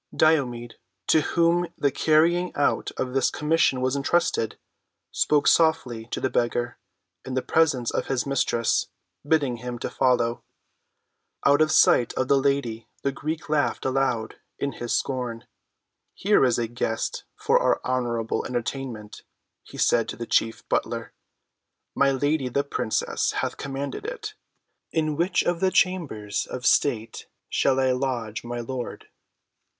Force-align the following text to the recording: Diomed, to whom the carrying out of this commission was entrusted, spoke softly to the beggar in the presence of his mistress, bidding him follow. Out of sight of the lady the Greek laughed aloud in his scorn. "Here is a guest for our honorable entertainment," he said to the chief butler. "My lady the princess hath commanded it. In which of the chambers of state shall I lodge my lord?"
Diomed, 0.15 0.77
to 1.05 1.21
whom 1.21 1.67
the 1.77 1.91
carrying 1.91 2.51
out 2.55 2.89
of 2.97 3.13
this 3.13 3.29
commission 3.29 3.81
was 3.81 3.95
entrusted, 3.95 4.57
spoke 5.11 5.47
softly 5.47 6.05
to 6.07 6.19
the 6.19 6.31
beggar 6.31 6.79
in 7.23 7.35
the 7.35 7.43
presence 7.43 7.91
of 7.91 8.07
his 8.07 8.25
mistress, 8.25 8.87
bidding 9.23 9.57
him 9.57 9.77
follow. 9.77 10.43
Out 11.45 11.61
of 11.61 11.71
sight 11.71 12.13
of 12.13 12.29
the 12.29 12.39
lady 12.39 12.87
the 13.03 13.11
Greek 13.11 13.47
laughed 13.47 13.85
aloud 13.85 14.37
in 14.57 14.71
his 14.71 14.91
scorn. 14.97 15.45
"Here 16.15 16.43
is 16.43 16.57
a 16.57 16.65
guest 16.67 17.25
for 17.35 17.59
our 17.59 17.79
honorable 17.83 18.43
entertainment," 18.47 19.21
he 19.61 19.77
said 19.77 20.09
to 20.09 20.15
the 20.15 20.25
chief 20.25 20.67
butler. 20.67 21.13
"My 21.93 22.09
lady 22.09 22.49
the 22.49 22.63
princess 22.63 23.33
hath 23.33 23.55
commanded 23.57 24.07
it. 24.07 24.33
In 24.91 25.15
which 25.15 25.43
of 25.43 25.59
the 25.59 25.69
chambers 25.69 26.47
of 26.47 26.65
state 26.65 27.27
shall 27.49 27.79
I 27.79 27.91
lodge 27.91 28.43
my 28.43 28.61
lord?" 28.61 29.05